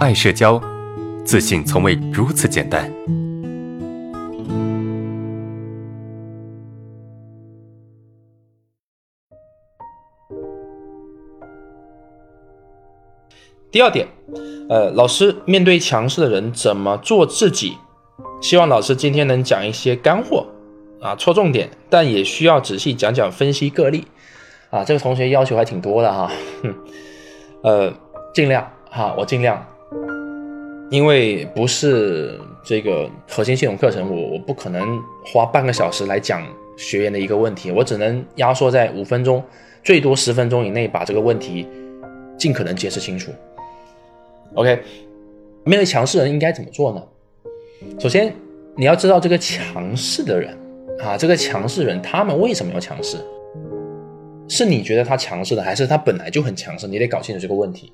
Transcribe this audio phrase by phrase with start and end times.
[0.00, 0.58] 爱社交，
[1.26, 2.90] 自信从未如此简单。
[13.70, 14.08] 第二点，
[14.70, 17.76] 呃，老师面对强势的人怎么做自己？
[18.40, 20.46] 希望老师今天能讲一些干货
[21.02, 24.06] 啊，戳重点，但也需要仔细讲讲分析个例
[24.70, 24.82] 啊。
[24.82, 26.32] 这个同学要求还挺多的哈，
[26.62, 26.74] 哼，
[27.62, 27.92] 呃，
[28.32, 29.62] 尽量哈，我尽量，
[30.90, 36.44] 因为不是这个核心系统课程，我我不可能花半个小时来讲
[36.76, 39.42] 学员的一个问题，我只能压缩在五分钟，
[39.84, 41.64] 最多十分钟以内把这个问题
[42.36, 43.30] 尽可能解释清楚。
[44.54, 44.80] OK，
[45.62, 47.02] 面对强势人应该怎么做呢？
[48.00, 48.34] 首先，
[48.76, 50.58] 你要知道这个强势的人
[50.98, 53.16] 啊，这个强势人他们为什么要强势？
[54.48, 56.88] 是你觉得他强势的，还是他本来就很强势？
[56.88, 57.92] 你得搞清楚这个问题。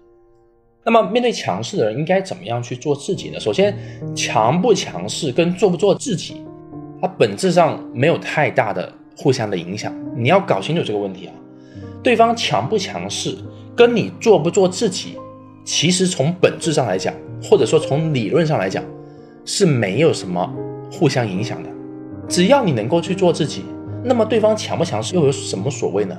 [0.88, 3.40] 那么，面对强势的人应该怎么样去做自己呢？
[3.40, 3.76] 首先，
[4.14, 6.42] 强不强势跟做不做自己，
[7.02, 9.92] 它本质上没有太大的互相的影响。
[10.16, 11.34] 你要搞清楚这个问题啊，
[12.04, 13.36] 对方强不强势，
[13.74, 15.18] 跟你做不做自己。
[15.64, 17.12] 其实从本质上来讲，
[17.42, 18.84] 或者说从理论上来讲，
[19.44, 20.48] 是没有什么
[20.92, 21.68] 互相影响的。
[22.28, 23.64] 只要你能够去做自己，
[24.04, 26.16] 那么对方强不强势又有什么所谓呢？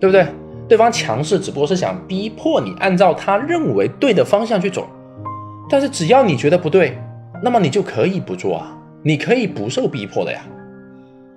[0.00, 0.26] 对不对？
[0.70, 4.86] 对方强势只不过是想逼迫你按照他认为对的方向去走，
[5.68, 6.96] 但是只要你觉得不对，
[7.42, 10.40] 那么你就可以不做啊，你可以不受逼迫的呀，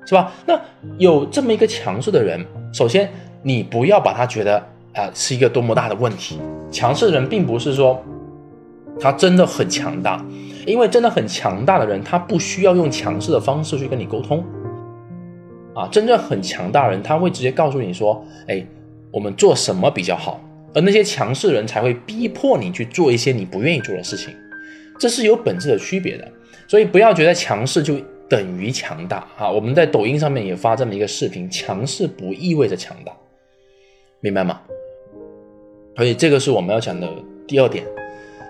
[0.06, 0.31] 是吧？
[0.45, 0.53] 那
[1.00, 3.09] 有这么一个强势的人，首先
[3.42, 4.58] 你不要把他觉得
[4.94, 6.40] 啊是一个多么大的问题。
[6.70, 8.00] 强势的人并不是说
[9.00, 10.23] 他真的很强大，
[10.68, 14.44] 因为真的很强大的人，他不需要用强势的方式去跟你沟通。
[15.73, 18.64] 啊，真正很强大的人，他会直接告诉你说：“哎，
[19.14, 20.42] 我们做什么比较好？”
[20.75, 24.33] 而那些强势人才会逼迫你去做一些你不愿意做的事情，
[25.00, 26.28] 这是有本质的区别的。
[26.67, 27.95] 所以不要觉得强势就
[28.28, 29.52] 等于强大啊！
[29.52, 33.12] 我们在抖音上面也发这么一个视频：强势不意味着强大，
[34.19, 34.59] 明白吗？
[35.96, 37.07] 所以这个是我们要讲的
[37.47, 37.85] 第二点，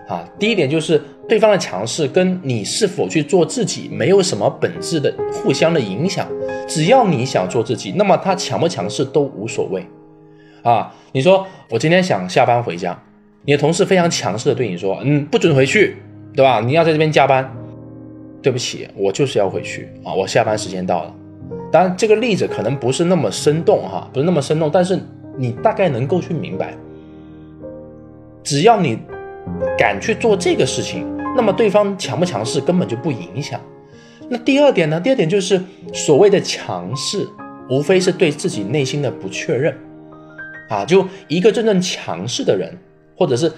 [0.07, 6.25] 啊，第一点就是对方的强势跟你是否去做自己没有什么本质的互相的影响，
[6.69, 9.85] 只要你想做自己，那么他强不强势都无所谓，
[10.63, 12.97] 啊，你说我今天想下班回家，
[13.43, 15.97] 你的同事非常强势的对你说，嗯，不准回去，
[16.33, 16.61] 对吧？
[16.61, 17.53] 你要在这边加班，
[18.41, 21.13] 对不起，我就是要回去啊，我下班时间到了。
[21.71, 24.97] 当然这个例子可能不是那么生动哈，不是那么生动，但是
[25.37, 26.73] 你大概能够去明白。
[28.41, 28.97] 只要你
[29.77, 33.59] 敢去做这个事情，那么对方强不强势根本就不影响。
[34.29, 34.99] 那第二点呢？
[34.99, 37.27] 第二点就是所谓的强势，
[37.69, 39.77] 无非是对自己内心的不确认
[40.69, 40.85] 啊。
[40.85, 42.77] 就一个真正强势的人，
[43.17, 43.51] 或者是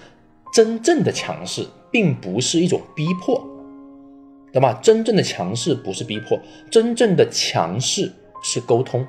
[0.53, 3.37] 真正的强势，并不是一种逼迫，
[4.53, 4.73] 懂吗？
[4.81, 6.39] 真正的强势不是逼迫，
[6.69, 8.11] 真正的强势
[8.43, 9.05] 是沟通，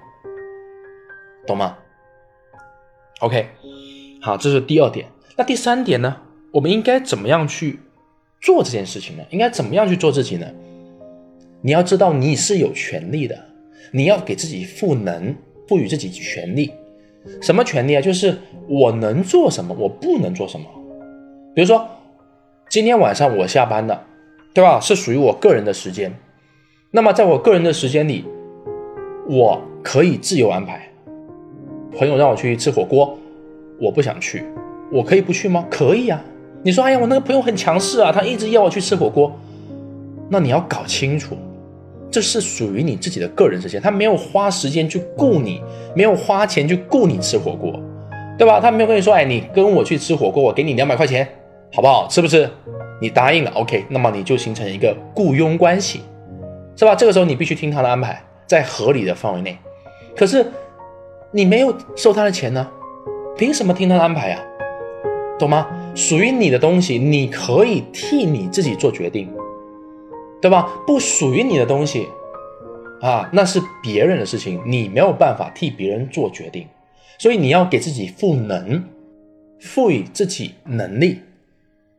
[1.47, 1.77] 懂吗
[3.21, 3.49] ？OK，
[4.21, 5.07] 好，这是第二点。
[5.37, 6.17] 那第三点呢？
[6.53, 7.79] 我们应该怎么样去
[8.41, 9.23] 做这件事情呢？
[9.31, 10.47] 应该怎么样去做自己呢？
[11.63, 13.39] 你要知道你是有权利的，
[13.93, 15.35] 你要给自己赋能，
[15.69, 16.73] 赋予自己权利。
[17.41, 18.01] 什么权利啊？
[18.01, 18.37] 就是
[18.69, 20.67] 我能做什么，我不能做什么。
[21.55, 21.87] 比如说，
[22.69, 24.03] 今天晚上我下班了，
[24.55, 24.79] 对吧？
[24.81, 26.13] 是属于我个人的时间。
[26.91, 28.25] 那么在我个人的时间里，
[29.29, 30.89] 我可以自由安排。
[31.97, 33.19] 朋友让我去吃火锅，
[33.81, 34.45] 我不想去。
[34.93, 35.65] 我可以不去吗？
[35.71, 36.23] 可以啊。
[36.63, 39.33] 你说，哎呀，我那个朋友很强势啊，他一直要我去吃火锅。
[40.29, 41.37] 那你要搞清楚，
[42.17, 45.63] 这是属于你自己的个人时间，他没有花时间去雇你，
[45.95, 47.79] 没有花钱去雇你吃火锅，
[48.39, 48.59] 对吧？
[48.59, 51.29] 他没有跟你说，哎，你跟我去吃火锅，我给你两百块钱，
[51.75, 52.09] 好不好？
[52.09, 52.49] 吃不吃？
[53.03, 56.01] 你答应了，OK，那么你就形成一个雇佣关系，
[56.75, 56.95] 是吧？
[56.95, 59.55] 这个时候你必须听他的安排，在合理的范围内。
[60.17, 60.47] 可是
[61.33, 62.67] 你没有收他的钱呢，
[63.37, 64.43] 凭什么听他的安排呀？
[65.39, 65.67] 懂吗？
[65.95, 69.31] 属于你的东西，你可以替你自己做决定，
[70.41, 70.69] 对吧？
[70.87, 72.09] 不属于你的东西，
[73.01, 76.67] 啊，那是别人的事情，你没有办法替别人做决定，
[77.19, 78.85] 所以你要给自己赋能，
[79.61, 81.21] 赋予自己能力，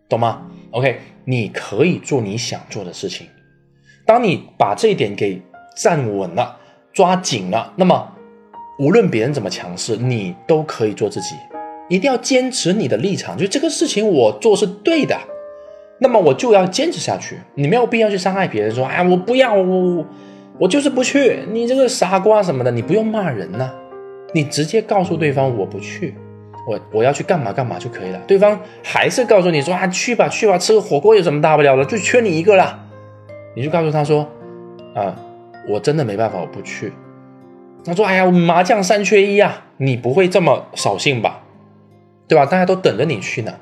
[0.07, 3.27] 懂吗？OK，你可以做你想做的事情。
[4.05, 5.41] 当你把这一点给
[5.75, 6.57] 站稳了、
[6.93, 8.13] 抓紧了，那么
[8.79, 11.35] 无论别人怎么强势，你都可以做自己。
[11.89, 15.17] 一定要坚持你的立场，就这个事情我做是对的，
[15.99, 17.37] 那么我就要坚持下去。
[17.55, 20.05] 你没有必要去伤害别人，说哎我不要我
[20.59, 23.71] 我就是不去，你这个傻瓜什么的，你不用骂人呐，
[24.33, 26.15] 你直接告诉对方我不去，
[26.67, 28.19] 我我要去干嘛干嘛就可以了。
[28.27, 32.79] 对方还是告诉你说啊，去吧去吧，吃个火锅有什么大不了的，就缺你一个啦。
[33.55, 34.27] 你就告诉他说
[34.93, 35.15] 啊，
[35.67, 36.93] 我真的没办法，我不去。
[37.85, 41.41] 他说，哎呀，麻将三缺一啊，你不会这么扫兴吧？
[42.27, 42.45] 对吧？
[42.45, 43.53] 大家都等着你去呢，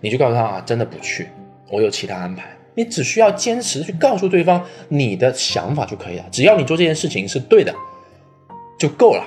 [0.00, 1.26] 你就告诉他啊，真的不去，
[1.70, 2.44] 我有其他安排。
[2.74, 7.74] 你只需要坚持去告诉对方你的想法就可以了，只要你做这件事情是对的，
[8.78, 9.24] 就够了。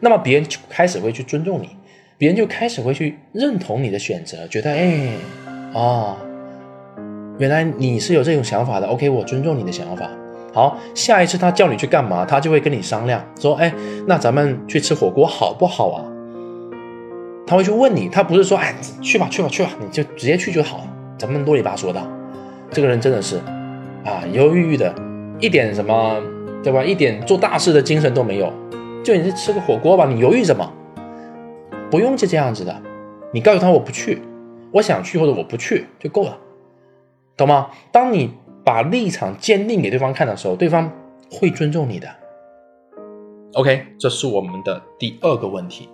[0.00, 1.70] 那么别人就开始会去尊重你，
[2.18, 5.12] 别人就开始会去认同你的选择，觉得哎，
[5.72, 6.16] 哦，
[7.38, 8.86] 原来你是有这种想法的。
[8.86, 10.10] OK，我尊重你的想法。
[10.52, 13.72] 好，下一次他叫你去干嘛，他就会跟你商量，说，哎，
[14.06, 16.04] 那咱们去吃火锅好不好啊？
[17.46, 20.84] 他会去问你，他不是说，哎，去吧去吧去吧，你就直接去就好了。
[21.20, 22.02] 咱们啰里吧嗦的，
[22.70, 23.36] 这个人真的是，
[24.06, 24.94] 啊，犹犹豫豫的，
[25.38, 26.16] 一点什么，
[26.62, 26.82] 对吧？
[26.82, 28.50] 一点做大事的精神都没有。
[29.04, 30.72] 就你去吃个火锅吧，你犹豫什么？
[31.90, 32.74] 不用就这样子的，
[33.34, 34.22] 你告诉他我不去，
[34.72, 36.38] 我想去或者我不去就够了，
[37.36, 37.68] 懂吗？
[37.92, 38.32] 当你
[38.64, 40.90] 把立场坚定给对方看的时候，对方
[41.30, 42.08] 会尊重你的。
[43.52, 45.90] OK，这是我们的第二个问题。